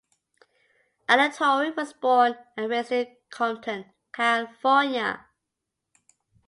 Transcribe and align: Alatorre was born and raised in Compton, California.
Alatorre 1.07 1.77
was 1.77 1.93
born 1.93 2.33
and 2.57 2.71
raised 2.71 2.91
in 2.91 3.15
Compton, 3.29 3.85
California. 4.11 5.27